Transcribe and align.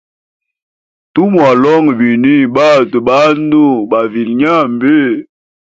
Tumwalonga 1.13 1.91
bini 1.99 2.35
batwe 2.55 2.97
bandu 3.07 3.63
bavilye 3.91 4.33
nyambi. 4.41 4.97